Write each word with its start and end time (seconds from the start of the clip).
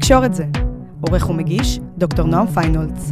תקשורת 0.00 0.34
זה. 0.34 0.44
עורך 1.00 1.30
ומגיש, 1.30 1.78
דוקטור 1.98 2.26
נועם 2.26 2.46
פיינולץ. 2.46 3.10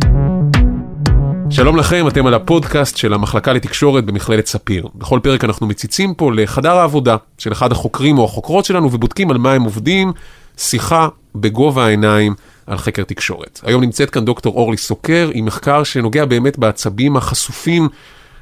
שלום 1.51 1.77
לכם, 1.77 2.09
אתם 2.09 2.27
על 2.27 2.35
הפודקאסט 2.35 2.97
של 2.97 3.13
המחלקה 3.13 3.53
לתקשורת 3.53 4.05
במכללת 4.05 4.47
ספיר. 4.47 4.89
בכל 4.95 5.21
פרק 5.23 5.45
אנחנו 5.45 5.67
מציצים 5.67 6.15
פה 6.15 6.33
לחדר 6.33 6.77
העבודה 6.77 7.17
של 7.39 7.53
אחד 7.53 7.73
החוקרים 7.73 8.19
או 8.19 8.25
החוקרות 8.25 8.65
שלנו 8.65 8.93
ובודקים 8.93 9.31
על 9.31 9.39
מה 9.39 9.53
הם 9.53 9.63
עובדים, 9.63 10.13
שיחה 10.57 11.09
בגובה 11.35 11.87
העיניים 11.87 12.35
על 12.67 12.79
חקר 12.79 13.05
תקשורת. 13.05 13.61
היום 13.63 13.83
נמצאת 13.83 14.11
כאן 14.11 14.25
דוקטור 14.25 14.55
אורלי 14.55 14.77
סוקר 14.77 15.31
עם 15.33 15.45
מחקר 15.45 15.85
שנוגע 15.85 16.25
באמת 16.25 16.59
בעצבים 16.59 17.17
החשופים 17.17 17.89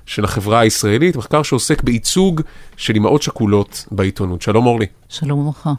של 0.06 0.24
החברה 0.24 0.61
הישראלית, 0.61 1.16
מחקר 1.16 1.42
שעוסק 1.42 1.82
בייצוג 1.82 2.40
של 2.76 2.96
אמהות 2.96 3.22
שכולות 3.22 3.84
בעיתונות. 3.90 4.42
שלום 4.42 4.66
אורלי. 4.66 4.86
שלום 5.08 5.38
וברכה. 5.38 5.72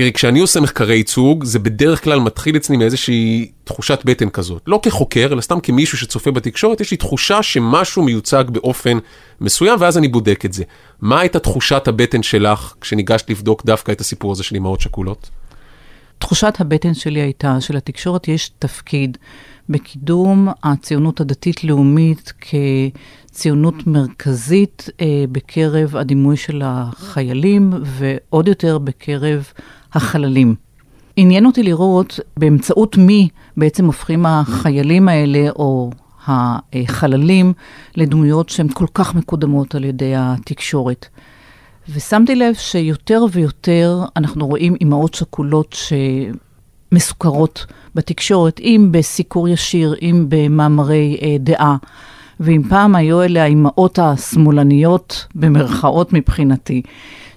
תראי, 0.00 0.12
כשאני 0.12 0.40
עושה 0.40 0.60
מחקרי 0.60 0.96
ייצוג, 0.96 1.44
זה 1.44 1.58
בדרך 1.58 2.04
כלל 2.04 2.20
מתחיל 2.20 2.56
אצלי 2.56 2.76
מאיזושהי 2.76 3.50
תחושת 3.64 4.00
בטן 4.04 4.30
כזאת. 4.30 4.62
לא 4.66 4.80
כחוקר, 4.82 5.28
אלא 5.32 5.40
סתם 5.40 5.60
כמישהו 5.60 5.98
שצופה 5.98 6.30
בתקשורת, 6.30 6.80
יש 6.80 6.90
לי 6.90 6.96
תחושה 6.96 7.42
שמשהו 7.42 8.02
מיוצג 8.02 8.44
באופן 8.48 8.98
מסוים, 9.40 9.76
ואז 9.80 9.98
אני 9.98 10.08
בודק 10.08 10.44
את 10.44 10.52
זה. 10.52 10.64
מה 11.00 11.20
הייתה 11.20 11.38
תחושת 11.38 11.88
הבטן 11.88 12.22
שלך 12.22 12.74
כשניגשת 12.80 13.30
לבדוק 13.30 13.64
דווקא 13.64 13.92
את 13.92 14.00
הסיפור 14.00 14.32
הזה 14.32 14.42
של 14.42 14.56
אמהות 14.56 14.80
שכולות? 14.80 15.30
תחושת 16.18 16.54
הבטן 16.58 16.94
שלי 16.94 17.20
הייתה 17.20 17.60
שלתקשורת 17.60 18.28
יש 18.28 18.50
תפקיד 18.58 19.18
בקידום 19.68 20.48
הציונות 20.62 21.20
הדתית-לאומית 21.20 22.32
כציונות 22.40 23.86
מרכזית 23.86 24.88
אה, 25.00 25.24
בקרב 25.32 25.96
הדימוי 25.96 26.36
של 26.36 26.62
החיילים, 26.64 27.72
ועוד 27.82 28.48
יותר 28.48 28.78
בקרב 28.78 29.44
החללים. 29.94 30.54
עניין 31.16 31.46
אותי 31.46 31.62
לראות 31.62 32.20
באמצעות 32.36 32.96
מי 32.96 33.28
בעצם 33.56 33.86
הופכים 33.86 34.26
החיילים 34.26 35.08
האלה, 35.08 35.50
או 35.50 35.90
החללים, 36.26 37.52
לדמויות 37.96 38.48
שהן 38.48 38.68
כל 38.68 38.86
כך 38.94 39.14
מקודמות 39.14 39.74
על 39.74 39.84
ידי 39.84 40.12
התקשורת. 40.16 41.06
ושמתי 41.88 42.34
לב 42.34 42.54
שיותר 42.54 43.24
ויותר 43.32 44.04
אנחנו 44.16 44.46
רואים 44.46 44.74
אימהות 44.80 45.14
שכולות 45.14 45.76
שמסוכרות 46.92 47.66
בתקשורת, 47.94 48.60
אם 48.60 48.88
בסיקור 48.90 49.48
ישיר, 49.48 49.94
אם 50.02 50.26
במאמרי 50.28 51.18
אה, 51.22 51.36
דעה. 51.40 51.76
ואם 52.40 52.62
פעם 52.68 52.96
היו 52.96 53.22
אלה 53.22 53.42
האימהות 53.42 53.98
השמאלניות, 53.98 55.26
במרכאות 55.34 56.12
מבחינתי, 56.12 56.82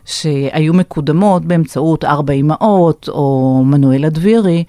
שהיו 0.05 0.73
מקודמות 0.73 1.45
באמצעות 1.45 2.05
ארבע 2.05 2.33
אימהות 2.33 3.09
או 3.09 3.61
מנואלה 3.65 4.09
דבירי, 4.09 4.63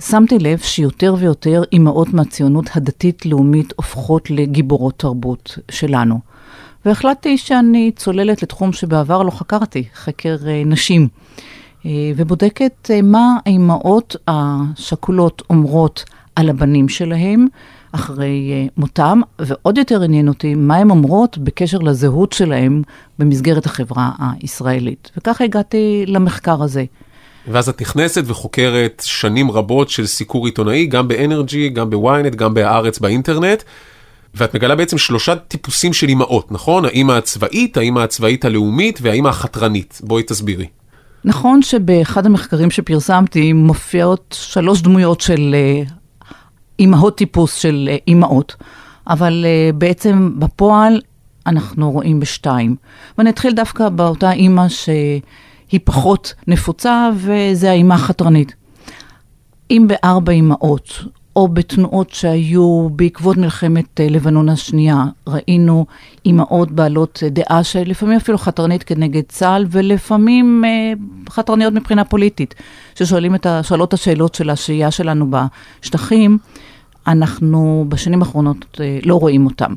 שמתי 0.00 0.38
לב 0.38 0.58
שיותר 0.58 1.14
ויותר 1.18 1.62
אימהות 1.72 2.08
מהציונות 2.08 2.70
הדתית-לאומית 2.74 3.72
הופכות 3.76 4.30
לגיבורות 4.30 4.98
תרבות 4.98 5.58
שלנו. 5.70 6.20
והחלטתי 6.84 7.38
שאני 7.38 7.90
צוללת 7.96 8.42
לתחום 8.42 8.72
שבעבר 8.72 9.22
לא 9.22 9.30
חקרתי, 9.30 9.84
חקר 9.94 10.36
אה, 10.46 10.62
נשים, 10.66 11.08
אה, 11.86 11.90
ובודקת 12.16 12.90
אה, 12.90 13.02
מה 13.02 13.36
האימהות 13.46 14.16
השכולות 14.28 15.42
אומרות 15.50 16.04
על 16.36 16.50
הבנים 16.50 16.88
שלהם 16.88 17.46
אחרי 17.92 18.68
מותם, 18.76 19.20
ועוד 19.38 19.78
יותר 19.78 20.02
עניין 20.02 20.28
אותי 20.28 20.54
מה 20.54 20.76
הן 20.76 20.90
אומרות 20.90 21.38
בקשר 21.38 21.78
לזהות 21.78 22.32
שלהם 22.32 22.82
במסגרת 23.18 23.66
החברה 23.66 24.10
הישראלית. 24.40 25.10
וככה 25.16 25.44
הגעתי 25.44 26.04
למחקר 26.06 26.62
הזה. 26.62 26.84
ואז 27.50 27.68
את 27.68 27.80
נכנסת 27.80 28.22
וחוקרת 28.26 29.02
שנים 29.06 29.50
רבות 29.50 29.90
של 29.90 30.06
סיקור 30.06 30.46
עיתונאי, 30.46 30.86
גם 30.86 31.08
באנרג'י, 31.08 31.68
גם 31.68 31.90
בוויינט, 31.90 32.34
גם 32.34 32.54
בהארץ, 32.54 32.98
באינטרנט. 32.98 33.62
ואת 34.34 34.54
מגלה 34.54 34.76
בעצם 34.76 34.98
שלושה 34.98 35.36
טיפוסים 35.36 35.92
של 35.92 36.08
אימהות, 36.08 36.52
נכון? 36.52 36.84
האימא 36.84 37.12
הצבאית, 37.12 37.76
האימא 37.76 38.00
הצבאית 38.00 38.44
הלאומית 38.44 38.98
והאימא 39.02 39.28
החתרנית. 39.28 40.00
בואי 40.04 40.22
תסבירי. 40.22 40.66
נכון 41.24 41.62
שבאחד 41.62 42.26
המחקרים 42.26 42.70
שפרסמתי 42.70 43.52
מופיעות 43.52 44.36
שלוש 44.38 44.82
דמויות 44.82 45.20
של 45.20 45.54
uh, 45.86 45.92
אימהות 46.78 47.16
טיפוס 47.16 47.54
של 47.54 47.88
uh, 47.92 48.02
אימהות, 48.08 48.56
אבל 49.06 49.44
uh, 49.44 49.76
בעצם 49.76 50.32
בפועל 50.38 51.00
אנחנו 51.46 51.90
רואים 51.90 52.20
בשתיים. 52.20 52.76
ואני 53.18 53.30
אתחיל 53.30 53.52
דווקא 53.52 53.88
באותה 53.88 54.32
אימא 54.32 54.68
שהיא 54.68 55.80
פחות 55.84 56.34
נפוצה, 56.46 57.10
וזה 57.16 57.70
האימא 57.70 57.94
החתרנית. 57.94 58.54
אם 59.70 59.86
בארבע 59.88 60.32
אימהות 60.32 61.04
או 61.38 61.48
בתנועות 61.48 62.10
שהיו 62.10 62.88
בעקבות 62.92 63.36
מלחמת 63.36 64.00
אה, 64.00 64.06
לבנון 64.10 64.48
השנייה. 64.48 65.04
ראינו 65.26 65.86
אימהות 66.26 66.70
בעלות 66.70 67.22
אה, 67.22 67.28
דעה 67.28 67.64
שלפעמים 67.64 68.16
אפילו 68.16 68.38
חתרנית 68.38 68.82
כנגד 68.82 69.22
צה"ל, 69.28 69.66
ולפעמים 69.70 70.64
אה, 70.64 70.92
חתרניות 71.30 71.72
מבחינה 71.74 72.04
פוליטית, 72.04 72.54
ששואלים 72.94 73.34
את, 73.34 73.46
שואלות 73.62 73.88
את 73.88 73.94
השאלות 73.94 74.34
של 74.34 74.50
השהייה 74.50 74.90
שלנו 74.90 75.26
בשטחים, 75.30 76.38
אנחנו 77.08 77.84
בשנים 77.88 78.22
האחרונות 78.22 78.80
לא 79.04 79.14
רואים 79.14 79.46
אותם. 79.46 79.74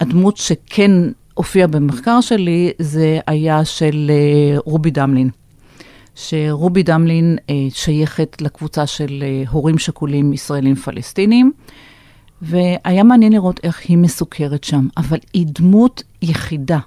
הדמות 0.00 0.36
שכן 0.36 0.90
הופיעה 1.34 1.66
במחקר 1.66 2.20
שלי 2.20 2.72
זה 2.78 3.18
היה 3.26 3.64
של 3.64 4.10
רובי 4.64 4.90
דמלין. 4.90 5.30
שרובי 6.16 6.82
דמלין 6.82 7.38
אה, 7.50 7.54
שייכת 7.70 8.42
לקבוצה 8.42 8.86
של 8.86 9.22
אה, 9.22 9.42
הורים 9.50 9.78
שכולים 9.78 10.32
ישראלים 10.32 10.74
פלסטינים, 10.74 11.52
והיה 12.42 13.02
מעניין 13.04 13.32
לראות 13.32 13.60
איך 13.62 13.80
היא 13.88 13.98
מסוכרת 13.98 14.64
שם, 14.64 14.88
אבל 14.96 15.18
היא 15.32 15.46
דמות 15.48 16.02
יחידה. 16.22 16.78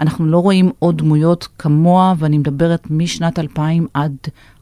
אנחנו 0.00 0.26
לא 0.26 0.38
רואים 0.38 0.70
עוד 0.78 0.98
דמויות 0.98 1.48
כמוה, 1.58 2.14
ואני 2.18 2.38
מדברת 2.38 2.90
משנת 2.90 3.38
2000 3.38 3.86
עד 3.94 4.16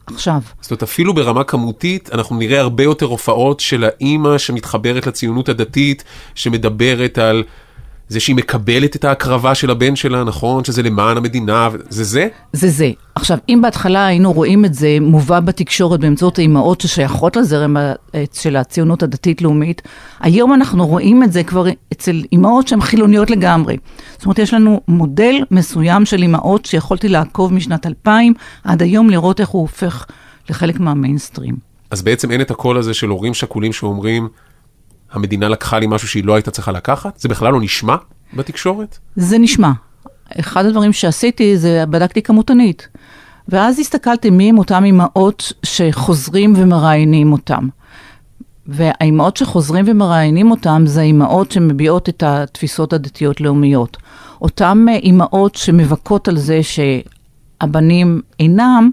עכשיו. 0.07 0.41
זאת 0.61 0.71
אומרת, 0.71 0.83
אפילו 0.83 1.13
ברמה 1.13 1.43
כמותית, 1.43 2.09
אנחנו 2.13 2.35
נראה 2.37 2.59
הרבה 2.59 2.83
יותר 2.83 3.05
הופעות 3.05 3.59
של 3.59 3.83
האימא 3.83 4.37
שמתחברת 4.37 5.07
לציונות 5.07 5.49
הדתית, 5.49 6.03
שמדברת 6.35 7.17
על 7.17 7.43
זה 8.09 8.19
שהיא 8.19 8.35
מקבלת 8.35 8.95
את 8.95 9.05
ההקרבה 9.05 9.55
של 9.55 9.69
הבן 9.69 9.95
שלה, 9.95 10.23
נכון? 10.23 10.63
שזה 10.63 10.83
למען 10.83 11.17
המדינה, 11.17 11.69
זה 11.89 12.03
זה? 12.03 12.27
זה 12.53 12.69
זה. 12.69 12.91
עכשיו, 13.15 13.37
אם 13.49 13.59
בהתחלה 13.61 14.05
היינו 14.05 14.33
רואים 14.33 14.65
את 14.65 14.73
זה 14.73 14.97
מובא 15.01 15.39
בתקשורת 15.39 15.99
באמצעות 15.99 16.39
האימהות 16.39 16.81
ששייכות 16.81 17.35
לזרם 17.35 17.77
של 18.33 18.55
הציונות 18.55 19.03
הדתית-לאומית, 19.03 19.81
היום 20.19 20.53
אנחנו 20.53 20.87
רואים 20.87 21.23
את 21.23 21.31
זה 21.31 21.43
כבר 21.43 21.65
אצל 21.93 22.23
אימהות 22.31 22.67
שהן 22.67 22.81
חילוניות 22.81 23.29
לגמרי. 23.29 23.77
זאת 24.17 24.25
אומרת, 24.25 24.39
יש 24.39 24.53
לנו 24.53 24.81
מודל 24.87 25.35
מסוים 25.51 26.05
של 26.05 26.21
אימהות 26.21 26.65
שיכולתי 26.65 27.09
לעקוב 27.09 27.53
משנת 27.53 27.85
2000 27.85 28.33
עד 28.63 28.81
היום 28.81 29.09
לראות 29.09 29.39
איך 29.39 29.49
הוא 29.49 29.61
הופך 29.61 30.05
לחלק 30.49 30.79
מהמיינסטרים. 30.79 31.55
אז 31.91 32.01
בעצם 32.01 32.31
אין 32.31 32.41
את 32.41 32.51
הקול 32.51 32.77
הזה 32.77 32.93
של 32.93 33.09
הורים 33.09 33.33
שכולים 33.33 33.73
שאומרים, 33.73 34.27
המדינה 35.11 35.49
לקחה 35.49 35.79
לי 35.79 35.87
משהו 35.89 36.07
שהיא 36.07 36.23
לא 36.25 36.35
הייתה 36.35 36.51
צריכה 36.51 36.71
לקחת? 36.71 37.19
זה 37.19 37.29
בכלל 37.29 37.53
לא 37.53 37.61
נשמע 37.61 37.95
בתקשורת? 38.33 38.97
זה 39.15 39.37
נשמע. 39.37 39.71
אחד 40.39 40.65
הדברים 40.65 40.93
שעשיתי 40.93 41.57
זה 41.57 41.83
בדקתי 41.89 42.21
כמותנית. 42.21 42.87
ואז 43.49 43.79
הסתכלתי 43.79 44.29
מי 44.29 44.49
הם 44.49 44.57
אותם 44.57 44.83
אימהות 44.83 45.53
שחוזרים 45.63 46.53
ומראיינים 46.57 47.31
אותם. 47.31 47.67
והאימהות 48.67 49.37
שחוזרים 49.37 49.85
ומראיינים 49.87 50.51
אותם 50.51 50.83
זה 50.85 51.01
האימהות 51.01 51.51
שמביעות 51.51 52.09
את 52.09 52.23
התפיסות 52.23 52.93
הדתיות-לאומיות. 52.93 53.97
אותן 54.41 54.85
אימהות 54.89 55.55
שמבכות 55.55 56.27
על 56.27 56.37
זה 56.37 56.63
שהבנים 57.61 58.21
אינם, 58.39 58.89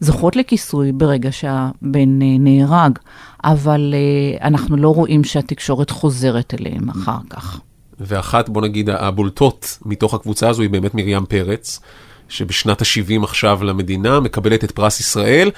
זוכות 0.00 0.36
לכיסוי 0.36 0.92
ברגע 0.92 1.32
שהבן 1.32 2.22
אה, 2.22 2.36
נהרג. 2.38 2.98
אבל 3.44 3.94
uh, 3.94 4.42
אנחנו 4.44 4.76
לא 4.76 4.88
רואים 4.88 5.24
שהתקשורת 5.24 5.90
חוזרת 5.90 6.54
אליהם 6.60 6.90
אחר 6.90 7.18
כך. 7.30 7.60
ואחת, 8.00 8.48
בוא 8.48 8.62
נגיד, 8.62 8.90
הבולטות 8.90 9.78
מתוך 9.84 10.14
הקבוצה 10.14 10.48
הזו 10.48 10.62
היא 10.62 10.70
באמת 10.70 10.94
מרים 10.94 11.26
פרץ, 11.26 11.80
שבשנת 12.28 12.82
ה-70 12.82 13.24
עכשיו 13.24 13.64
למדינה 13.64 14.20
מקבלת 14.20 14.64
את 14.64 14.70
פרס 14.70 15.00
ישראל. 15.00 15.50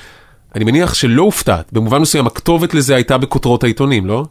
אני 0.54 0.64
מניח 0.64 0.94
שלא 0.94 1.22
הופתעת, 1.22 1.72
במובן 1.72 1.98
מסוים 1.98 2.26
הכתובת 2.26 2.74
לזה 2.74 2.94
הייתה 2.94 3.18
בכותרות 3.18 3.64
העיתונים, 3.64 4.06
לא? 4.06 4.24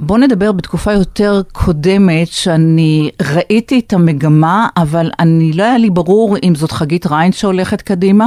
בוא 0.00 0.18
נדבר 0.18 0.52
בתקופה 0.52 0.92
יותר 0.92 1.42
קודמת, 1.52 2.28
שאני 2.28 3.10
ראיתי 3.22 3.78
את 3.78 3.92
המגמה, 3.92 4.68
אבל 4.76 5.10
אני 5.18 5.52
לא 5.52 5.62
היה 5.62 5.78
לי 5.78 5.90
ברור 5.90 6.36
אם 6.42 6.54
זאת 6.54 6.72
חגית 6.72 7.06
ריין 7.06 7.32
שהולכת 7.32 7.82
קדימה, 7.82 8.26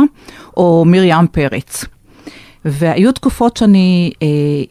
או 0.57 0.83
מרים 0.87 1.27
פרץ. 1.27 1.85
והיו 2.65 3.11
תקופות 3.11 3.57
שאני 3.57 4.11
אה, 4.21 4.27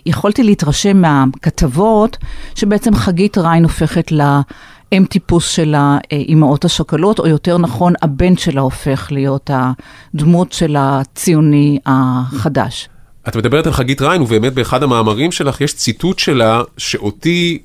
יכולתי 0.06 0.42
להתרשם 0.42 0.96
מהכתבות, 0.96 2.16
שבעצם 2.54 2.94
חגית 2.94 3.38
ריין 3.38 3.62
הופכת 3.62 4.12
לאם 4.12 5.04
טיפוס 5.04 5.48
של 5.48 5.74
האימהות 5.76 6.64
השוקלות, 6.64 7.18
או 7.18 7.26
יותר 7.26 7.58
נכון, 7.58 7.92
הבן 8.02 8.36
שלה 8.36 8.60
הופך 8.60 9.08
להיות 9.12 9.50
הדמות 9.54 10.52
של 10.52 10.76
הציוני 10.78 11.78
החדש. 11.86 12.88
את 13.28 13.36
מדברת 13.36 13.66
על 13.66 13.72
חגית 13.72 14.02
ריין, 14.02 14.22
ובאמת 14.22 14.54
באחד 14.54 14.82
המאמרים 14.82 15.32
שלך 15.32 15.60
יש 15.60 15.74
ציטוט 15.74 16.18
שלה, 16.18 16.62
שאותי, 16.78 17.58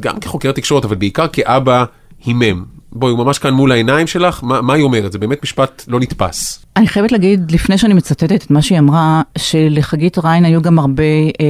גם 0.00 0.20
כחוקר 0.20 0.52
תקשורת, 0.52 0.84
אבל 0.84 0.96
בעיקר 0.96 1.28
כאבא, 1.28 1.84
הימם. 2.24 2.64
בואי, 2.92 3.12
הוא 3.12 3.18
ממש 3.18 3.38
כאן 3.38 3.54
מול 3.54 3.72
העיניים 3.72 4.06
שלך, 4.06 4.44
מה, 4.44 4.60
מה 4.60 4.74
היא 4.74 4.82
אומרת? 4.82 5.12
זה 5.12 5.18
באמת 5.18 5.42
משפט 5.42 5.84
לא 5.88 6.00
נתפס. 6.00 6.64
אני 6.76 6.88
חייבת 6.88 7.12
להגיד, 7.12 7.50
לפני 7.50 7.78
שאני 7.78 7.94
מצטטת 7.94 8.44
את 8.44 8.50
מה 8.50 8.62
שהיא 8.62 8.78
אמרה, 8.78 9.22
שלחגית 9.38 10.18
ריין 10.18 10.44
היו 10.44 10.62
גם 10.62 10.78
הרבה 10.78 11.02
אה, 11.40 11.46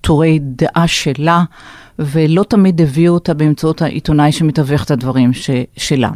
טורי 0.00 0.38
דעה 0.42 0.86
שלה, 0.86 1.44
ולא 1.98 2.42
תמיד 2.42 2.80
הביאו 2.80 3.14
אותה 3.14 3.34
באמצעות 3.34 3.82
העיתונאי 3.82 4.32
שמתווך 4.32 4.84
את 4.84 4.90
הדברים 4.90 5.32
ש, 5.32 5.50
שלה. 5.76 6.10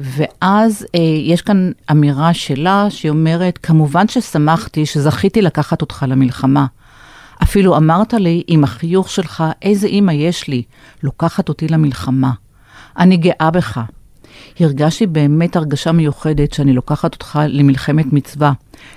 ואז 0.00 0.86
אה, 0.94 1.00
יש 1.00 1.42
כאן 1.42 1.70
אמירה 1.90 2.34
שלה, 2.34 2.86
שהיא 2.90 3.10
אומרת, 3.10 3.58
כמובן 3.62 4.08
ששמחתי 4.08 4.86
שזכיתי 4.86 5.42
לקחת 5.42 5.80
אותך 5.80 6.04
למלחמה. 6.08 6.66
אפילו 7.42 7.76
אמרת 7.76 8.14
לי, 8.14 8.42
עם 8.46 8.64
החיוך 8.64 9.10
שלך, 9.10 9.44
איזה 9.62 9.86
אימא 9.86 10.12
יש 10.12 10.48
לי, 10.48 10.62
לוקחת 11.02 11.48
אותי 11.48 11.68
למלחמה. 11.68 12.30
אני 12.98 13.16
גאה 13.16 13.50
בך. 13.50 13.80
הרגשתי 14.60 15.06
באמת 15.06 15.56
הרגשה 15.56 15.92
מיוחדת 15.92 16.52
שאני 16.52 16.72
לוקחת 16.72 17.14
אותך 17.14 17.38
למלחמת 17.48 18.12
מצווה, 18.12 18.52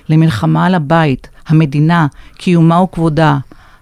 למלחמה 0.08 0.66
על 0.66 0.74
הבית, 0.74 1.28
המדינה, 1.46 2.06
קיומה 2.38 2.82
וכבודה, 2.82 3.38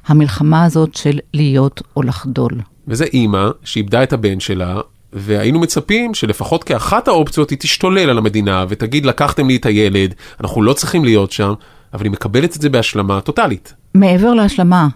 המלחמה 0.07 0.65
הזאת 0.65 0.95
של 0.95 1.19
להיות 1.35 1.83
או 1.97 2.03
לחדול. 2.03 2.61
וזה 2.89 3.05
אימא 3.05 3.49
שאיבדה 3.65 4.03
את 4.03 4.13
הבן 4.13 4.41
שלה, 4.41 4.81
והיינו 5.13 5.61
מצפים 5.61 6.15
שלפחות 6.15 6.65
כאחת 6.65 7.09
האופציות 7.09 7.51
היא 7.51 7.59
תשתולל 7.59 8.11
על 8.11 8.19
המדינה 8.19 8.65
ותגיד 8.69 9.07
לקחתם 9.07 9.49
לי 9.49 9.57
את 9.57 9.67
הילד, 9.67 10.15
אנחנו 10.41 10.63
לא 10.63 10.73
צריכים 10.73 11.05
להיות 11.05 11.33
שם, 11.33 11.53
אבל 11.95 12.05
היא 12.05 12.13
מקבלת 12.13 12.57
את 12.57 12.63
זה 12.63 12.69
בהשלמה 12.69 13.21
טוטאלית. 13.21 13.75
מעבר 13.95 14.35
להשלמה, 14.35 14.89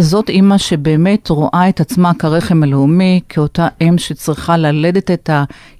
זאת 0.00 0.28
אימא 0.28 0.58
שבאמת 0.58 1.28
רואה 1.28 1.68
את 1.68 1.80
עצמה 1.80 2.14
כרחם 2.14 2.62
הלאומי, 2.62 3.20
כאותה 3.28 3.68
אם 3.80 3.98
שצריכה 3.98 4.56
ללדת 4.56 5.10
את 5.10 5.30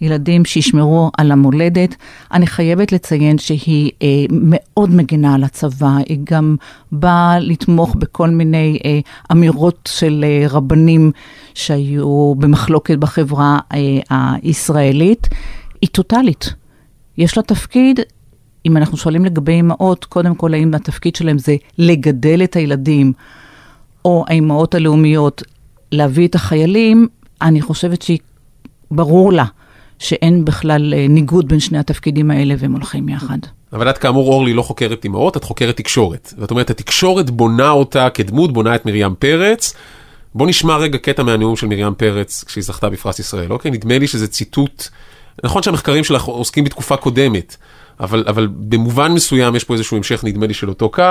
הילדים 0.00 0.44
שישמרו 0.44 1.10
על 1.18 1.32
המולדת. 1.32 1.96
אני 2.32 2.46
חייבת 2.46 2.92
לציין 2.92 3.38
שהיא 3.38 3.90
אה, 4.02 4.08
מאוד 4.30 4.90
מגינה 4.90 5.34
על 5.34 5.44
הצבא, 5.44 5.96
היא 6.08 6.18
גם 6.24 6.56
באה 6.92 7.38
לתמוך 7.38 7.94
בכל 7.94 8.28
מיני 8.28 8.78
אה, 8.84 9.00
אמירות 9.32 9.88
של 9.92 10.24
אה, 10.24 10.46
רבנים 10.48 11.12
שהיו 11.54 12.34
במחלוקת 12.34 12.98
בחברה 12.98 13.58
אה, 13.74 14.34
הישראלית. 14.42 15.28
היא 15.82 15.90
טוטאלית. 15.92 16.54
יש 17.18 17.36
לה 17.36 17.42
תפקיד, 17.42 18.00
אם 18.66 18.76
אנחנו 18.76 18.96
שואלים 18.96 19.24
לגבי 19.24 19.52
אימהות, 19.52 20.04
קודם 20.04 20.34
כל 20.34 20.54
האם 20.54 20.74
התפקיד 20.74 21.16
שלהם 21.16 21.38
זה 21.38 21.56
לגדל 21.78 22.40
את 22.44 22.56
הילדים. 22.56 23.12
או 24.04 24.24
האימהות 24.28 24.74
הלאומיות 24.74 25.42
להביא 25.92 26.28
את 26.28 26.34
החיילים, 26.34 27.08
אני 27.42 27.60
חושבת 27.60 28.04
שברור 28.90 29.32
לה 29.32 29.44
שאין 29.98 30.44
בכלל 30.44 30.94
אה, 30.94 31.06
ניגוד 31.08 31.48
בין 31.48 31.60
שני 31.60 31.78
התפקידים 31.78 32.30
האלה 32.30 32.54
והם 32.58 32.72
הולכים 32.72 33.08
יחד. 33.08 33.38
אבל 33.72 33.90
את 33.90 33.98
כאמור, 33.98 34.28
אורלי, 34.28 34.52
לא 34.52 34.62
חוקרת 34.62 35.04
אימהות, 35.04 35.36
את 35.36 35.44
חוקרת 35.44 35.76
תקשורת. 35.76 36.34
זאת 36.38 36.50
אומרת, 36.50 36.70
התקשורת 36.70 37.30
בונה 37.30 37.70
אותה 37.70 38.10
כדמות, 38.10 38.52
בונה 38.52 38.74
את 38.74 38.86
מרים 38.86 39.14
פרץ. 39.18 39.74
בוא 40.34 40.46
נשמע 40.46 40.76
רגע 40.76 40.98
קטע 40.98 41.22
מהנאום 41.22 41.56
של 41.56 41.66
מרים 41.66 41.94
פרץ 41.94 42.44
כשהיא 42.44 42.64
זכתה 42.64 42.88
בפרס 42.88 43.18
ישראל, 43.18 43.52
אוקיי? 43.52 43.70
נדמה 43.70 43.98
לי 43.98 44.06
שזה 44.06 44.28
ציטוט, 44.28 44.88
נכון 45.44 45.62
שהמחקרים 45.62 46.04
שלך 46.04 46.24
עוסקים 46.24 46.64
בתקופה 46.64 46.96
קודמת, 46.96 47.56
אבל, 48.00 48.24
אבל 48.26 48.48
במובן 48.50 49.12
מסוים 49.12 49.56
יש 49.56 49.64
פה 49.64 49.74
איזשהו 49.74 49.96
המשך, 49.96 50.24
נדמה 50.24 50.46
לי, 50.46 50.54
של 50.54 50.68
אותו 50.68 50.88
קו. 50.88 51.02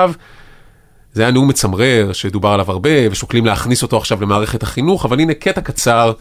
זה 1.14 1.22
היה 1.22 1.30
נאום 1.30 1.48
מצמרר, 1.48 2.12
שדובר 2.12 2.48
עליו 2.48 2.70
הרבה, 2.70 3.10
ושוקלים 3.10 3.46
להכניס 3.46 3.82
אותו 3.82 3.96
עכשיו 3.96 4.22
למערכת 4.22 4.62
החינוך, 4.62 5.04
אבל 5.04 5.20
הנה 5.20 5.34
קטע 5.34 5.60
קצר, 5.60 6.12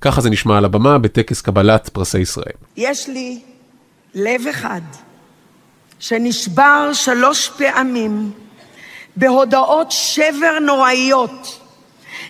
ככה 0.00 0.20
זה 0.20 0.30
נשמע 0.30 0.58
על 0.58 0.64
הבמה 0.64 0.98
בטקס 0.98 1.40
קבלת 1.40 1.88
פרסי 1.88 2.18
ישראל. 2.18 2.52
יש 2.76 3.08
לי 3.08 3.40
לב 4.14 4.46
אחד 4.50 4.80
שנשבר 6.00 6.90
שלוש 6.92 7.48
פעמים 7.48 8.30
בהודעות 9.16 9.92
שבר 9.92 10.58
נוראיות. 10.66 11.60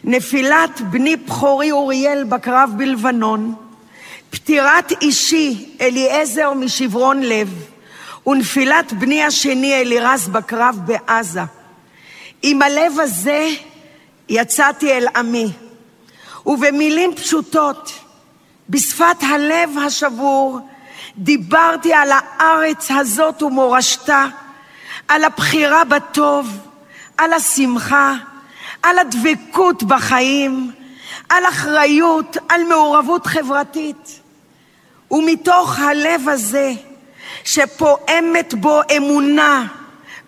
נפילת 0.04 0.80
בני 0.90 1.16
בכורי 1.16 1.72
אוריאל 1.72 2.24
בקרב 2.24 2.70
בלבנון, 2.76 3.54
פטירת 4.30 4.92
אישי 5.02 5.76
אליעזר 5.80 6.52
משברון 6.52 7.22
לב, 7.22 7.64
ונפילת 8.26 8.92
בני 8.92 9.22
השני 9.22 9.80
אלירז 9.80 10.28
בקרב 10.28 10.78
בעזה. 10.86 11.42
עם 12.46 12.62
הלב 12.62 13.00
הזה 13.00 13.48
יצאתי 14.28 14.92
אל 14.92 15.06
עמי, 15.16 15.52
ובמילים 16.46 17.14
פשוטות, 17.14 17.92
בשפת 18.68 19.22
הלב 19.22 19.70
השבור, 19.86 20.60
דיברתי 21.18 21.92
על 21.92 22.08
הארץ 22.12 22.90
הזאת 22.90 23.42
ומורשתה, 23.42 24.26
על 25.08 25.24
הבחירה 25.24 25.84
בטוב, 25.84 26.58
על 27.18 27.32
השמחה, 27.32 28.14
על 28.82 28.98
הדבקות 28.98 29.82
בחיים, 29.82 30.70
על 31.28 31.44
אחריות, 31.48 32.36
על 32.48 32.64
מעורבות 32.64 33.26
חברתית. 33.26 34.20
ומתוך 35.10 35.78
הלב 35.78 36.28
הזה, 36.28 36.72
שפועמת 37.44 38.54
בו 38.54 38.80
אמונה, 38.96 39.66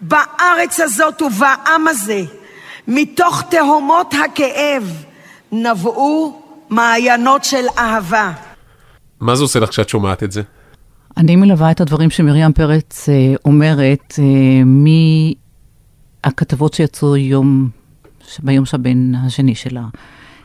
בארץ 0.01 0.81
הזאת 0.81 1.23
ובעם 1.23 1.89
הזה, 1.89 2.23
מתוך 2.89 3.43
תהומות 3.51 4.15
הכאב, 4.25 5.05
נבעו 5.53 6.43
מעיינות 6.71 7.45
של 7.45 7.65
אהבה. 7.79 8.33
מה 9.21 9.37
זה 9.37 9.43
עושה 9.43 9.61
לך 9.61 9.71
כשאת 9.71 9.89
שומעת 9.89 10.23
את 10.23 10.33
זה? 10.33 10.43
אני 11.17 11.37
מלווה 11.37 11.71
את 11.71 11.81
הדברים 11.81 12.11
שמרים 12.11 12.53
פרץ 12.53 13.09
אה, 13.09 13.35
אומרת 13.45 14.15
אה, 14.19 14.63
מהכתבות 16.25 16.75
שיצאו 16.75 17.17
יום, 17.17 17.69
ביום 18.43 18.65
שהבן 18.65 19.15
השני 19.15 19.55
שלה 19.55 19.83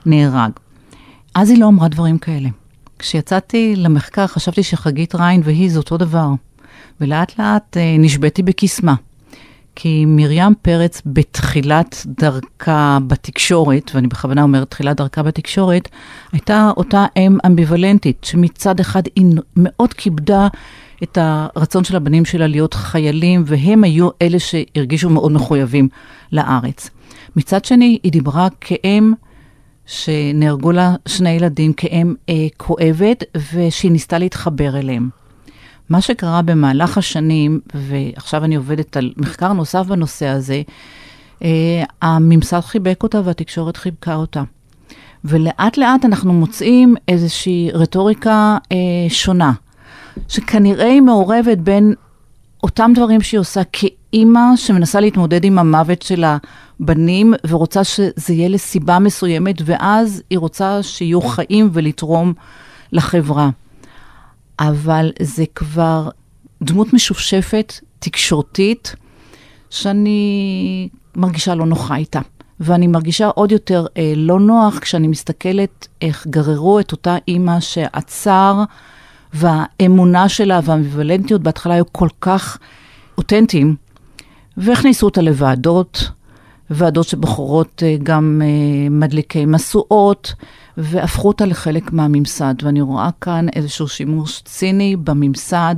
נהרג. 0.05 0.51
אז 1.35 1.49
היא 1.49 1.59
לא 1.59 1.67
אמרה 1.67 1.87
דברים 1.87 2.17
כאלה. 2.17 2.49
כשיצאתי 2.99 3.73
למחקר 3.77 4.27
חשבתי 4.27 4.63
שחגית 4.63 5.15
ריין 5.15 5.41
והיא 5.43 5.71
זה 5.71 5.79
אותו 5.79 5.97
דבר, 5.97 6.27
ולאט 7.01 7.39
לאט 7.39 7.77
אה, 7.77 7.95
נשבתי 7.99 8.43
בקסמה. 8.43 8.95
כי 9.75 10.05
מרים 10.07 10.53
פרץ 10.61 11.01
בתחילת 11.05 12.05
דרכה 12.07 12.97
בתקשורת, 13.07 13.91
ואני 13.95 14.07
בכוונה 14.07 14.43
אומרת 14.43 14.71
תחילת 14.71 14.97
דרכה 14.97 15.23
בתקשורת, 15.23 15.89
הייתה 16.31 16.71
אותה 16.77 17.05
אם 17.17 17.37
אמביוולנטית, 17.45 18.23
שמצד 18.23 18.79
אחד 18.79 19.03
היא 19.15 19.25
מאוד 19.55 19.93
כיבדה 19.93 20.47
את 21.03 21.17
הרצון 21.21 21.83
של 21.83 21.95
הבנים 21.95 22.25
שלה 22.25 22.47
להיות 22.47 22.73
חיילים, 22.73 23.43
והם 23.45 23.83
היו 23.83 24.09
אלה 24.21 24.37
שהרגישו 24.39 25.09
מאוד 25.09 25.31
מחויבים 25.31 25.87
לארץ. 26.31 26.89
מצד 27.35 27.65
שני, 27.65 27.99
היא 28.03 28.11
דיברה 28.11 28.47
כאם 28.61 29.13
שנהרגו 29.85 30.71
לה 30.71 30.95
שני 31.07 31.29
ילדים, 31.29 31.73
כאם 31.73 32.13
אה, 32.29 32.47
כואבת, 32.57 33.23
ושהיא 33.53 33.91
ניסתה 33.91 34.17
להתחבר 34.17 34.79
אליהם. 34.79 35.20
מה 35.91 36.01
שקרה 36.01 36.41
במהלך 36.41 36.97
השנים, 36.97 37.59
ועכשיו 37.73 38.43
אני 38.43 38.55
עובדת 38.55 38.97
על 38.97 39.13
מחקר 39.17 39.53
נוסף 39.53 39.85
בנושא 39.87 40.27
הזה, 40.27 40.61
אה, 41.43 41.83
הממסד 42.01 42.59
חיבק 42.59 43.03
אותה 43.03 43.21
והתקשורת 43.23 43.77
חיבקה 43.77 44.15
אותה. 44.15 44.43
ולאט 45.25 45.77
לאט 45.77 46.05
אנחנו 46.05 46.33
מוצאים 46.33 46.95
איזושהי 47.07 47.69
רטוריקה 47.73 48.57
אה, 48.71 48.77
שונה, 49.09 49.51
שכנראה 50.27 50.87
היא 50.87 51.01
מעורבת 51.01 51.57
בין 51.57 51.93
אותם 52.63 52.91
דברים 52.95 53.21
שהיא 53.21 53.39
עושה 53.39 53.61
כאימא 53.71 54.55
שמנסה 54.55 54.99
להתמודד 54.99 55.43
עם 55.43 55.59
המוות 55.59 56.01
של 56.01 56.23
הבנים 56.23 57.33
ורוצה 57.47 57.83
שזה 57.83 58.33
יהיה 58.33 58.49
לסיבה 58.49 58.99
מסוימת, 58.99 59.55
ואז 59.65 60.23
היא 60.29 60.39
רוצה 60.39 60.83
שיהיו 60.83 61.21
חיים 61.21 61.69
ולתרום 61.73 62.33
לחברה. 62.91 63.49
אבל 64.61 65.11
זה 65.21 65.43
כבר 65.55 66.09
דמות 66.61 66.93
משופשפת, 66.93 67.73
תקשורתית, 67.99 68.95
שאני 69.69 70.89
מרגישה 71.15 71.55
לא 71.55 71.65
נוחה 71.65 71.95
איתה. 71.95 72.19
ואני 72.59 72.87
מרגישה 72.87 73.27
עוד 73.27 73.51
יותר 73.51 73.85
אה, 73.97 74.13
לא 74.15 74.39
נוח 74.39 74.79
כשאני 74.79 75.07
מסתכלת 75.07 75.87
איך 76.01 76.27
גררו 76.27 76.79
את 76.79 76.91
אותה 76.91 77.17
אימא 77.27 77.59
שהצער 77.59 78.63
והאמונה 79.33 80.29
שלה 80.29 80.59
והאמביוולנטיות 80.63 81.41
בהתחלה 81.41 81.73
היו 81.73 81.83
כל 81.91 82.07
כך 82.21 82.57
אותנטיים, 83.17 83.75
והכניסו 84.57 85.05
אותה 85.05 85.21
לוועדות, 85.21 86.09
ועדות 86.71 87.07
שבוחרות 87.07 87.83
אה, 87.85 87.95
גם 88.03 88.41
אה, 88.43 88.89
מדליקי 88.89 89.45
משואות, 89.45 90.33
והפכו 90.77 91.27
אותה 91.27 91.45
לחלק 91.45 91.93
מהממסד. 91.93 92.53
ואני 92.63 92.81
רואה 92.81 93.09
כאן 93.21 93.45
איזשהו 93.55 93.87
שימוש 93.87 94.41
ציני 94.45 94.95
בממסד 94.95 95.75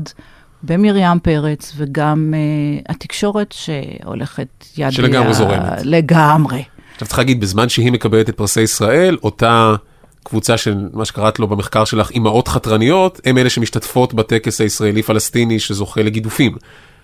במרים 0.64 1.20
פרץ, 1.20 1.74
וגם 1.78 2.34
uh, 2.34 2.86
התקשורת 2.92 3.52
שהולכת 3.52 4.48
יד... 4.78 4.92
שלגמרי 4.92 5.34
זורמת. 5.34 5.80
לגמרי. 5.84 6.64
עכשיו 6.94 7.08
צריך 7.08 7.20
להגיד, 7.20 7.42
בזמן 7.42 7.70
שהיא 7.70 7.92
מקבלת 7.92 8.30
את 8.30 8.38
פרסי 8.38 8.62
ישראל, 8.62 9.18
אותה 9.24 9.76
קבוצה 10.24 10.58
של 10.58 10.90
מה 10.94 11.06
שקראת 11.06 11.40
לו 11.40 11.48
במחקר 11.48 11.86
שלך, 11.86 12.12
אימהות 12.12 12.48
חתרניות, 12.48 13.22
הם 13.26 13.38
אלה 13.38 13.50
שמשתתפות 13.50 14.14
בטקס 14.14 14.62
הישראלי-פלסטיני 14.62 15.60
שזוכה 15.60 16.02
לגידופים. 16.02 16.56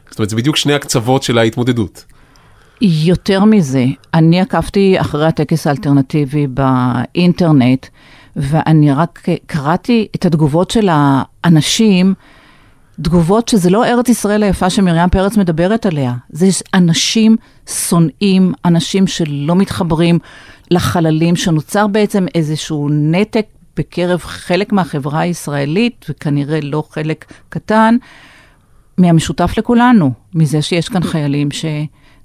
זאת 0.10 0.19
אומרת, 0.19 0.29
זה 0.29 0.36
בדיוק 0.36 0.55
שני 0.55 0.74
הקצוות 0.74 1.24
של 1.24 1.38
ההתמודדות. 1.38 2.05
יותר 2.81 3.43
מזה, 3.43 3.86
אני 4.13 4.41
עקבתי 4.41 5.01
אחרי 5.01 5.27
הטקס 5.27 5.67
האלטרנטיבי 5.67 6.48
באינטרנט, 6.48 7.86
ואני 8.36 8.91
רק 8.91 9.25
קראתי 9.45 10.07
את 10.15 10.25
התגובות 10.25 10.71
של 10.71 10.89
האנשים, 10.91 12.13
תגובות 13.01 13.48
שזה 13.48 13.69
לא 13.69 13.86
ארץ 13.86 14.09
ישראל 14.09 14.43
היפה 14.43 14.69
שמרים 14.69 15.09
פרץ 15.09 15.38
מדברת 15.38 15.86
עליה, 15.86 16.13
זה 16.29 16.48
אנשים 16.74 17.36
שונאים, 17.67 18.53
אנשים 18.65 19.07
שלא 19.07 19.55
מתחברים 19.55 20.19
לחללים, 20.71 21.36
שנוצר 21.36 21.88
בעצם 21.88 22.25
איזשהו 22.36 22.89
נתק 22.91 23.45
בקרב 23.77 24.19
חלק 24.19 24.71
מהחברה 24.71 25.19
הישראלית, 25.19 26.05
וכנראה 26.09 26.59
לא 26.63 26.83
חלק 26.89 27.25
קטן, 27.50 27.98
מהמשותף 28.98 29.53
לכולנו, 29.57 30.12
מזה 30.33 30.62
שיש 30.62 30.89
כאן 30.89 31.03
חיילים 31.03 31.51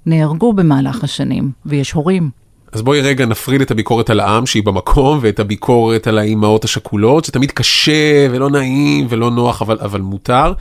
שנהרגו 0.05 0.53
במהלך 0.53 1.03
השנים, 1.03 1.51
ויש 1.65 1.91
הורים. 1.91 2.29
אז 2.71 2.81
בואי 2.81 3.01
רגע 3.01 3.25
נפריד 3.25 3.61
את 3.61 3.71
הביקורת 3.71 4.09
על 4.09 4.19
העם 4.19 4.45
שהיא 4.45 4.63
במקום 4.63 5.19
ואת 5.21 5.39
הביקורת 5.39 6.07
על 6.07 6.17
האימהות 6.17 6.63
השכולות, 6.63 7.25
שתמיד 7.25 7.51
קשה 7.51 8.27
ולא 8.31 8.49
נעים 8.49 9.07
ולא 9.09 9.31
נוח, 9.31 9.61
אבל, 9.61 9.77
אבל 9.81 10.01
מותר. 10.01 10.53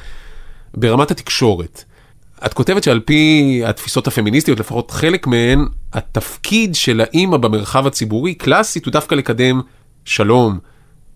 ברמת 0.77 1.11
התקשורת, 1.11 1.85
את 2.47 2.55
כותבת 2.55 2.83
שעל 2.83 3.01
פי 3.01 3.63
התפיסות 3.67 4.07
הפמיניסטיות, 4.07 4.61
לפחות 4.61 4.91
חלק 4.91 5.27
מהן, 5.27 5.67
התפקיד 5.93 6.75
של 6.75 7.01
האימא 7.01 7.37
במרחב 7.37 7.87
הציבורי, 7.87 8.35
קלאסית, 8.35 8.85
הוא 8.85 8.93
דווקא 8.93 9.15
לקדם 9.15 9.61
שלום 10.05 10.59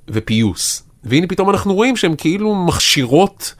ופיוס. 0.09 0.83
והנה 1.05 1.27
פתאום 1.27 1.51
אנחנו 1.51 1.75
רואים 1.75 1.97
שהן 1.97 2.15
כאילו 2.19 2.55
מכשירות, 2.55 3.55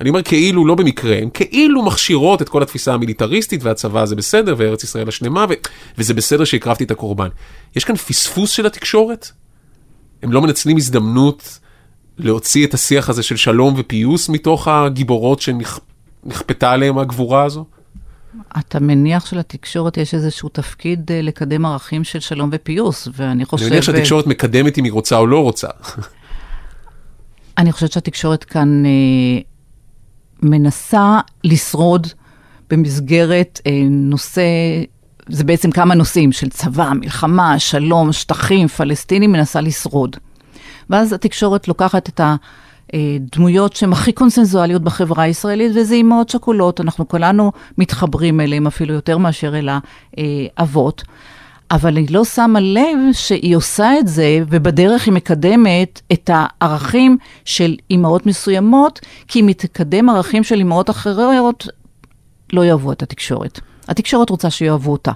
אני 0.00 0.08
אומר 0.08 0.22
כאילו 0.22 0.66
לא 0.66 0.74
במקרה, 0.74 1.16
הן 1.16 1.28
כאילו 1.34 1.82
מכשירות 1.82 2.42
את 2.42 2.48
כל 2.48 2.62
התפיסה 2.62 2.94
המיליטריסטית 2.94 3.62
והצבא 3.62 4.06
זה 4.06 4.16
בסדר 4.16 4.54
וארץ 4.58 4.84
ישראל 4.84 5.08
השלמה 5.08 5.46
ו- 5.48 5.54
וזה 5.98 6.14
בסדר 6.14 6.44
שהקרבתי 6.44 6.84
את 6.84 6.90
הקורבן. 6.90 7.28
יש 7.76 7.84
כאן 7.84 7.96
פספוס 7.96 8.50
של 8.50 8.66
התקשורת? 8.66 9.30
הם 10.22 10.32
לא 10.32 10.42
מנצלים 10.42 10.76
הזדמנות 10.76 11.58
להוציא 12.18 12.66
את 12.66 12.74
השיח 12.74 13.08
הזה 13.08 13.22
של 13.22 13.36
שלום 13.36 13.74
ופיוס 13.76 14.28
מתוך 14.28 14.68
הגיבורות 14.68 15.40
שנכפתה 15.40 16.72
עליהם 16.72 16.98
הגבורה 16.98 17.44
הזו? 17.44 17.64
אתה 18.58 18.80
מניח 18.80 19.26
שלתקשורת 19.26 19.96
יש 19.96 20.14
איזשהו 20.14 20.48
תפקיד 20.48 21.10
אה, 21.12 21.22
לקדם 21.22 21.66
ערכים 21.66 22.04
של 22.04 22.20
שלום 22.20 22.50
ופיוס, 22.52 23.08
ואני 23.12 23.44
חושב... 23.44 23.64
אני 23.64 23.70
מניח 23.70 23.84
שהתקשורת 23.84 24.26
מקדמת 24.26 24.78
אם 24.78 24.84
היא 24.84 24.92
רוצה 24.92 25.16
או 25.16 25.26
לא 25.26 25.42
רוצה. 25.42 25.68
אני 27.58 27.72
חושבת 27.72 27.92
שהתקשורת 27.92 28.44
כאן 28.44 28.86
אה, 28.86 28.90
מנסה 30.42 31.20
לשרוד 31.44 32.06
במסגרת 32.70 33.60
אה, 33.66 33.82
נושא, 33.90 34.42
זה 35.28 35.44
בעצם 35.44 35.70
כמה 35.70 35.94
נושאים 35.94 36.32
של 36.32 36.48
צבא, 36.48 36.92
מלחמה, 37.00 37.58
שלום, 37.58 38.12
שטחים, 38.12 38.68
פלסטינים, 38.68 39.32
מנסה 39.32 39.60
לשרוד. 39.60 40.16
ואז 40.90 41.12
התקשורת 41.12 41.68
לוקחת 41.68 42.08
את 42.08 42.20
הדמויות 42.92 43.76
שהן 43.76 43.92
הכי 43.92 44.12
קונסנזואליות 44.12 44.82
בחברה 44.82 45.24
הישראלית, 45.24 45.72
וזה 45.74 45.94
אימהות 45.94 46.28
שכולות, 46.28 46.80
אנחנו 46.80 47.08
כולנו 47.08 47.52
מתחברים 47.78 48.40
אליהם 48.40 48.66
אפילו 48.66 48.94
יותר 48.94 49.18
מאשר 49.18 49.58
אל 49.58 49.68
האבות. 50.56 51.04
אבל 51.70 51.96
היא 51.96 52.06
לא 52.10 52.24
שמה 52.24 52.60
לב 52.60 52.98
שהיא 53.12 53.56
עושה 53.56 53.98
את 53.98 54.08
זה, 54.08 54.38
ובדרך 54.48 55.06
היא 55.06 55.14
מקדמת 55.14 56.00
את 56.12 56.30
הערכים 56.32 57.18
של 57.44 57.76
אימהות 57.90 58.26
מסוימות, 58.26 59.00
כי 59.28 59.40
אם 59.40 59.46
היא 59.46 59.54
תקדם 59.54 60.10
ערכים 60.10 60.44
של 60.44 60.58
אימהות 60.58 60.90
אחרות, 60.90 61.66
לא 62.52 62.64
יאהבו 62.64 62.92
את 62.92 63.02
התקשורת. 63.02 63.60
התקשורת 63.88 64.30
רוצה 64.30 64.50
שיאהבו 64.50 64.92
אותה. 64.92 65.12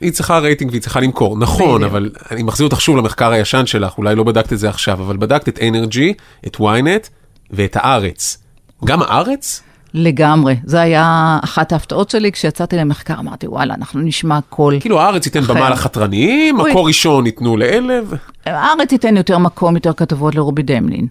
היא 0.00 0.12
צריכה 0.12 0.38
רייטינג 0.38 0.70
והיא 0.70 0.82
צריכה 0.82 1.00
למכור, 1.00 1.38
נכון, 1.38 1.80
בדיוק. 1.80 1.90
אבל 1.90 2.10
אני 2.30 2.42
מחזיר 2.42 2.66
אותך 2.66 2.80
שוב 2.80 2.96
למחקר 2.96 3.30
הישן 3.30 3.66
שלך, 3.66 3.98
אולי 3.98 4.14
לא 4.14 4.22
בדקת 4.22 4.52
את 4.52 4.58
זה 4.58 4.68
עכשיו, 4.68 5.00
אבל 5.00 5.16
בדקת 5.16 5.48
את 5.48 5.58
אנרג'י, 5.62 6.14
את 6.46 6.56
ynet 6.56 7.08
ואת 7.50 7.76
הארץ. 7.76 8.38
גם 8.84 9.02
הארץ? 9.02 9.62
לגמרי. 9.94 10.56
זה 10.64 10.80
היה 10.80 11.38
אחת 11.44 11.72
ההפתעות 11.72 12.10
שלי, 12.10 12.32
כשיצאתי 12.32 12.76
למחקר, 12.76 13.14
אמרתי, 13.18 13.46
וואלה, 13.46 13.74
אנחנו 13.74 14.00
נשמע 14.00 14.38
קול 14.48 14.80
כאילו 14.80 15.00
הארץ 15.00 15.26
ייתן 15.26 15.40
במה 15.40 15.70
לחתרניים, 15.70 16.56
מקור 16.56 16.86
ראשון 16.86 17.26
ייתנו 17.26 17.56
לאלה. 17.56 18.00
הארץ 18.46 18.92
ייתן 18.92 19.16
יותר 19.16 19.38
מקום, 19.38 19.74
יותר 19.74 19.92
כתבות 19.92 20.34
לרובי 20.34 20.62
דמלין. 20.62 21.06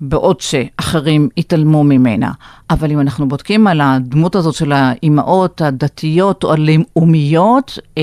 בעוד 0.00 0.40
שאחרים 0.40 1.28
התעלמו 1.36 1.84
ממנה. 1.84 2.32
אבל 2.70 2.90
אם 2.90 3.00
אנחנו 3.00 3.28
בודקים 3.28 3.66
על 3.66 3.80
הדמות 3.80 4.36
הזאת 4.36 4.54
של 4.54 4.72
האימהות 4.72 5.60
הדתיות 5.60 6.44
או 6.44 6.52
הלאומיות, 6.52 7.78
אה, 7.98 8.02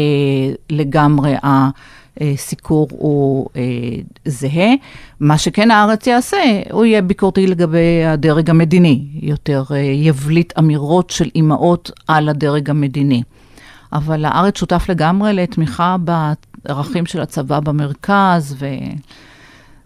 לגמרי 0.70 1.36
הסיקור 2.22 2.88
הוא 2.92 3.50
אה, 3.56 3.62
זהה. 4.26 4.70
מה 5.20 5.38
שכן 5.38 5.72
הארץ 5.72 6.08
יעשה, 6.08 6.38
הוא 6.72 6.86
יהיה 6.86 7.02
ביקורתי 7.02 7.48
לגבי 7.48 8.06
הדרג 8.06 8.50
המדיני, 8.50 9.08
יותר 9.22 9.64
אה, 9.72 9.78
יבליט 9.78 10.54
אמירות 10.60 11.10
של 11.10 11.30
אימהות 11.36 11.92
על 12.08 12.30
הדרג 12.30 12.70
המדיני. 12.70 13.24
אבל 13.94 14.26
הארץ 14.26 14.58
שותף 14.58 14.86
לגמרי 14.90 15.34
לתמיכה 15.34 15.96
בערכים 16.66 17.06
של 17.06 17.22
הצבא 17.22 17.60
במרכז, 17.60 18.56
ו... 18.60 18.66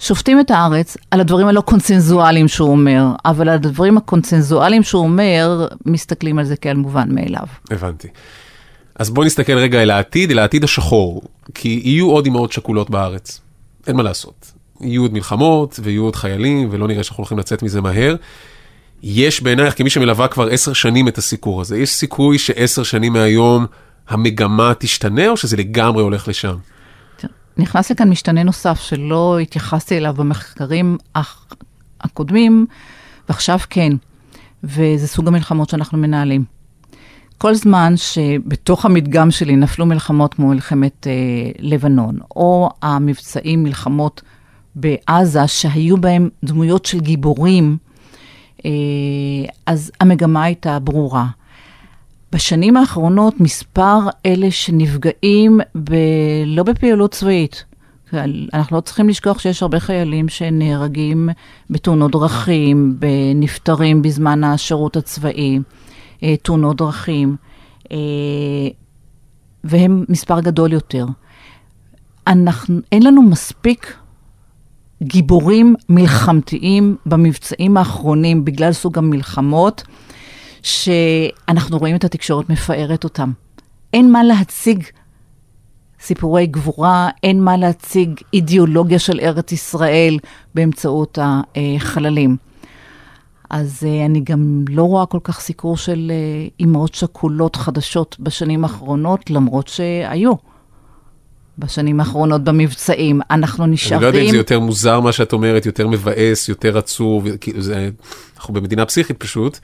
שופטים 0.01 0.39
את 0.39 0.51
הארץ 0.51 0.97
על 1.11 1.19
הדברים 1.19 1.47
הלא 1.47 1.61
קונצנזואליים 1.61 2.47
שהוא 2.47 2.69
אומר, 2.69 3.05
אבל 3.25 3.49
על 3.49 3.55
הדברים 3.55 3.97
הקונצנזואליים 3.97 4.83
שהוא 4.83 5.03
אומר, 5.03 5.67
מסתכלים 5.85 6.39
על 6.39 6.45
זה 6.45 6.55
כעל 6.55 6.77
מובן 6.77 7.15
מאליו. 7.15 7.47
הבנתי. 7.71 8.07
אז 9.01 9.09
בואי 9.09 9.27
נסתכל 9.27 9.57
רגע 9.57 9.81
אל 9.81 9.89
העתיד, 9.89 10.31
אל 10.31 10.39
העתיד 10.39 10.63
השחור, 10.63 11.21
כי 11.53 11.81
יהיו 11.83 12.09
עוד 12.09 12.27
אמהות 12.27 12.51
שכולות 12.51 12.89
בארץ. 12.89 13.41
אין 13.87 13.95
מה 13.95 14.03
לעשות. 14.03 14.51
יהיו 14.81 15.01
עוד 15.01 15.13
מלחמות 15.13 15.79
ויהיו 15.83 16.03
עוד 16.03 16.15
חיילים, 16.15 16.67
ולא 16.71 16.87
נראה 16.87 17.03
שאנחנו 17.03 17.21
הולכים 17.21 17.39
לצאת 17.39 17.63
מזה 17.63 17.81
מהר. 17.81 18.15
יש 19.03 19.43
בעינייך, 19.43 19.77
כמי 19.77 19.89
שמלווה 19.89 20.27
כבר 20.27 20.47
עשר 20.47 20.73
שנים 20.73 21.07
את 21.07 21.17
הסיקור 21.17 21.61
הזה, 21.61 21.77
יש 21.77 21.89
סיכוי 21.89 22.37
שעשר 22.37 22.83
שנים 22.83 23.13
מהיום 23.13 23.65
המגמה 24.09 24.73
תשתנה, 24.79 25.29
או 25.29 25.37
שזה 25.37 25.57
לגמרי 25.57 26.03
הולך 26.03 26.27
לשם? 26.27 26.55
נכנס 27.57 27.91
לכאן 27.91 28.09
משתנה 28.09 28.43
נוסף 28.43 28.79
שלא 28.79 29.39
התייחסתי 29.39 29.97
אליו 29.97 30.13
במחקרים 30.13 30.97
הקודמים, 32.01 32.65
ועכשיו 33.29 33.59
כן, 33.69 33.91
וזה 34.63 35.07
סוג 35.07 35.27
המלחמות 35.27 35.69
שאנחנו 35.69 35.97
מנהלים. 35.97 36.60
כל 37.41 37.55
זמן 37.55 37.93
שבתוך 37.95 38.85
המדגם 38.85 39.31
שלי 39.31 39.55
נפלו 39.55 39.85
מלחמות 39.85 40.33
כמו 40.33 40.47
מלחמת 40.47 41.07
אה, 41.07 41.13
לבנון, 41.59 42.17
או 42.35 42.69
המבצעים, 42.81 43.63
מלחמות 43.63 44.21
בעזה, 44.75 45.47
שהיו 45.47 45.97
בהם 45.97 46.29
דמויות 46.43 46.85
של 46.85 46.99
גיבורים, 46.99 47.77
אה, 48.65 48.71
אז 49.65 49.91
המגמה 49.99 50.43
הייתה 50.43 50.79
ברורה. 50.79 51.25
בשנים 52.31 52.77
האחרונות 52.77 53.39
מספר 53.39 53.99
אלה 54.25 54.51
שנפגעים 54.51 55.59
ב... 55.83 55.95
לא 56.45 56.63
בפעילות 56.63 57.11
צבאית. 57.11 57.63
אנחנו 58.53 58.75
לא 58.75 58.81
צריכים 58.81 59.09
לשכוח 59.09 59.39
שיש 59.39 59.61
הרבה 59.61 59.79
חיילים 59.79 60.29
שנהרגים 60.29 61.29
בתאונות 61.69 62.11
דרכים, 62.11 62.97
נפטרים 63.35 64.01
בזמן 64.01 64.43
השירות 64.43 64.97
הצבאי, 64.97 65.59
תאונות 66.41 66.77
דרכים, 66.77 67.35
אה, 67.91 67.97
והם 69.63 70.05
מספר 70.09 70.39
גדול 70.39 70.73
יותר. 70.73 71.05
אנחנו, 72.27 72.79
אין 72.91 73.03
לנו 73.03 73.21
מספיק 73.21 73.97
גיבורים 75.03 75.75
מלחמתיים 75.89 76.95
במבצעים 77.05 77.77
האחרונים 77.77 78.45
בגלל 78.45 78.71
סוג 78.71 78.97
המלחמות. 78.97 79.83
שאנחנו 80.63 81.77
רואים 81.77 81.95
את 81.95 82.03
התקשורת 82.03 82.49
מפארת 82.49 83.03
אותם. 83.03 83.31
אין 83.93 84.11
מה 84.11 84.23
להציג 84.23 84.83
סיפורי 85.99 86.47
גבורה, 86.47 87.09
אין 87.23 87.43
מה 87.43 87.57
להציג 87.57 88.21
אידיאולוגיה 88.33 88.99
של 88.99 89.19
ארץ 89.19 89.51
ישראל 89.51 90.17
באמצעות 90.55 91.17
החללים. 91.21 92.37
אז 93.51 93.83
uh, 93.83 94.05
אני 94.05 94.19
גם 94.19 94.65
לא 94.69 94.83
רואה 94.83 95.05
כל 95.05 95.19
כך 95.23 95.39
סיקור 95.39 95.77
של 95.77 96.11
uh, 96.11 96.51
אימהות 96.59 96.95
שכולות 96.95 97.55
חדשות 97.55 98.15
בשנים 98.19 98.63
האחרונות, 98.63 99.29
למרות 99.29 99.67
שהיו. 99.67 100.33
בשנים 101.57 101.99
האחרונות 101.99 102.43
במבצעים. 102.43 103.21
אנחנו 103.31 103.65
נשארים... 103.65 103.97
אני 103.97 104.03
לא 104.03 104.07
יודע 104.07 104.19
אם 104.19 104.31
זה 104.31 104.37
יותר 104.37 104.59
מוזר 104.59 104.99
מה 104.99 105.11
שאת 105.11 105.33
אומרת, 105.33 105.65
יותר 105.65 105.87
מבאס, 105.87 106.49
יותר 106.49 106.77
עצוב, 106.77 107.27
זה, 107.57 107.89
אנחנו 108.37 108.53
במדינה 108.53 108.85
פסיכית 108.85 109.17
פשוט. 109.19 109.59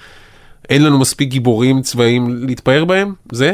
אין 0.70 0.84
לנו 0.84 1.00
מספיק 1.00 1.30
גיבורים 1.30 1.82
צבאיים 1.82 2.46
להתפאר 2.48 2.86
בהם? 2.86 3.14
זה? 3.32 3.54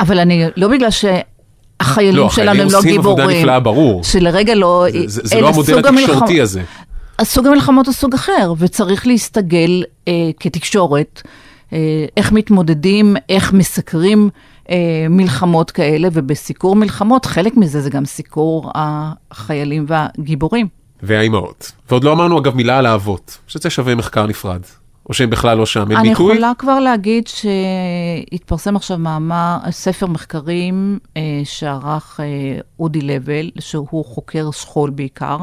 אבל 0.00 0.18
אני, 0.18 0.44
לא 0.56 0.68
בגלל 0.68 0.90
שהחיילים 0.90 2.16
לא, 2.16 2.30
שלנו 2.30 2.50
הם 2.50 2.56
לא 2.56 2.62
החיילים 2.62 2.76
עושים 2.76 2.98
עבודה 2.98 3.22
גיבורים. 3.22 3.38
נפלאה, 3.38 3.60
ברור. 3.60 4.04
שלרגע 4.04 4.54
לא... 4.54 4.86
זה, 4.92 5.06
זה, 5.06 5.20
זה 5.24 5.40
לא 5.40 5.48
המודל 5.48 5.78
התקשורתי 5.78 6.40
הזה. 6.40 6.62
סוג 7.24 7.46
המלחמות 7.46 7.86
הוא 7.86 7.94
סוג 7.94 8.14
אחר, 8.14 8.52
וצריך 8.58 9.06
להסתגל 9.06 9.84
אה, 10.08 10.12
כתקשורת, 10.40 11.22
אה, 11.72 12.06
איך 12.16 12.32
מתמודדים, 12.32 13.16
איך 13.28 13.52
מסקרים 13.52 14.30
אה, 14.70 15.06
מלחמות 15.10 15.70
כאלה, 15.70 16.08
ובסיקור 16.12 16.76
מלחמות, 16.76 17.26
חלק 17.26 17.56
מזה 17.56 17.80
זה 17.80 17.90
גם 17.90 18.04
סיקור 18.04 18.70
החיילים 18.74 19.84
והגיבורים. 19.88 20.68
והאימהות. 21.02 21.72
ועוד 21.90 22.04
לא 22.04 22.12
אמרנו 22.12 22.38
אגב 22.38 22.54
מילה 22.54 22.78
על 22.78 22.86
האבות, 22.86 23.38
שזה 23.46 23.70
שווה 23.70 23.94
מחקר 23.94 24.26
נפרד. 24.26 24.60
או 25.08 25.14
שהם 25.14 25.30
בכלל 25.30 25.58
לא 25.58 25.66
שם, 25.66 25.90
אין 25.90 25.98
אני 25.98 26.08
ביטוי? 26.08 26.32
יכולה 26.32 26.52
כבר 26.58 26.80
להגיד 26.80 27.24
שהתפרסם 27.28 28.76
עכשיו 28.76 28.98
מאמר, 28.98 29.58
ספר 29.70 30.06
מחקרים 30.06 30.98
אה, 31.16 31.22
שערך 31.44 32.20
אה, 32.20 32.60
אודי 32.80 33.00
לבל, 33.00 33.50
שהוא 33.58 34.04
חוקר 34.04 34.50
שכול 34.50 34.90
בעיקר, 34.90 35.36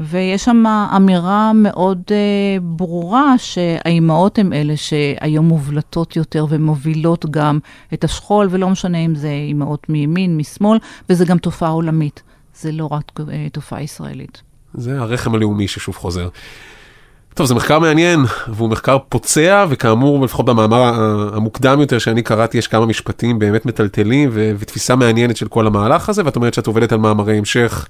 ויש 0.00 0.44
שם 0.44 0.64
אמירה 0.96 1.52
מאוד 1.54 2.02
אה, 2.10 2.16
ברורה 2.62 3.38
שהאימהות 3.38 4.38
הן 4.38 4.52
אלה 4.52 4.76
שהיום 4.76 5.48
מובלטות 5.48 6.16
יותר 6.16 6.46
ומובילות 6.48 7.26
גם 7.30 7.58
את 7.94 8.04
השכול, 8.04 8.48
ולא 8.50 8.68
משנה 8.70 8.98
אם 8.98 9.14
זה 9.14 9.28
אימהות 9.28 9.88
מימין, 9.88 10.36
משמאל, 10.36 10.78
וזה 11.10 11.24
גם 11.24 11.38
תופעה 11.38 11.70
עולמית, 11.70 12.22
זה 12.54 12.72
לא 12.72 12.88
רק 12.90 13.12
אה, 13.32 13.46
תופעה 13.52 13.82
ישראלית. 13.82 14.42
זה 14.74 15.00
הרחם 15.00 15.34
הלאומי 15.34 15.68
ששוב 15.68 15.96
חוזר. 15.96 16.28
טוב, 17.34 17.46
זה 17.46 17.54
מחקר 17.54 17.78
מעניין, 17.78 18.20
והוא 18.48 18.70
מחקר 18.70 18.98
פוצע, 19.08 19.66
וכאמור, 19.68 20.24
לפחות 20.24 20.46
במאמר 20.46 20.82
המוקדם 21.34 21.80
יותר 21.80 21.98
שאני 21.98 22.22
קראתי, 22.22 22.58
יש 22.58 22.66
כמה 22.66 22.86
משפטים 22.86 23.38
באמת 23.38 23.66
מטלטלים, 23.66 24.30
ו- 24.32 24.52
ותפיסה 24.58 24.96
מעניינת 24.96 25.36
של 25.36 25.48
כל 25.48 25.66
המהלך 25.66 26.08
הזה, 26.08 26.22
ואת 26.24 26.36
אומרת 26.36 26.54
שאת 26.54 26.66
עובדת 26.66 26.92
על 26.92 26.98
מאמרי 26.98 27.38
המשך, 27.38 27.88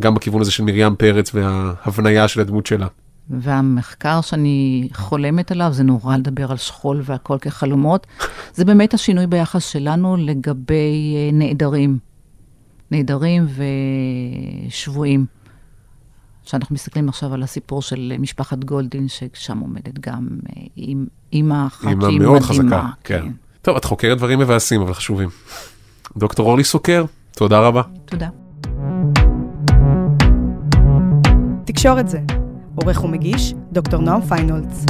גם 0.00 0.14
בכיוון 0.14 0.40
הזה 0.40 0.50
של 0.50 0.64
מרים 0.64 0.96
פרץ 0.96 1.34
וההבניה 1.34 2.28
של 2.28 2.40
הדמות 2.40 2.66
שלה. 2.66 2.86
והמחקר 3.30 4.20
שאני 4.20 4.88
חולמת 4.92 5.50
עליו, 5.50 5.72
זה 5.72 5.82
נורא 5.82 6.16
לדבר 6.16 6.50
על 6.50 6.56
שכול 6.56 7.00
והכל 7.04 7.38
כחלומות, 7.40 8.06
זה 8.54 8.64
באמת 8.64 8.94
השינוי 8.94 9.26
ביחס 9.26 9.66
שלנו 9.66 10.16
לגבי 10.16 11.14
אה, 11.16 11.30
נעדרים. 11.32 11.98
נעדרים 12.90 13.46
ושבויים. 14.68 15.26
שאנחנו 16.42 16.74
מסתכלים 16.74 17.08
עכשיו 17.08 17.34
על 17.34 17.42
הסיפור 17.42 17.82
של 17.82 18.12
משפחת 18.18 18.64
גולדין, 18.64 19.06
ששם 19.08 19.58
עומדת 19.58 19.98
גם 20.00 20.28
אה, 20.48 20.62
אימא 21.32 21.66
אחת 21.66 21.88
אימא 21.88 22.06
שהיא 22.06 22.20
מאוד 22.20 22.42
מדהימה. 22.42 22.66
חזקה, 22.66 22.88
כן. 23.04 23.26
טוב, 23.62 23.76
את 23.76 23.84
חוקרת 23.84 24.18
דברים 24.18 24.38
מבאסים, 24.38 24.80
אבל 24.80 24.94
חשובים. 24.94 25.28
דוקטור 26.16 26.46
אורלי 26.46 26.64
סוקר, 26.64 27.04
תודה 27.36 27.60
רבה. 27.60 27.82
תודה. 28.04 28.39
תקשורת 31.72 32.08
זה. 32.08 32.20
עורך 32.74 33.04
ומגיש, 33.04 33.54
דוקטור 33.72 34.00
נועם 34.00 34.20
פיינולץ. 34.20 34.84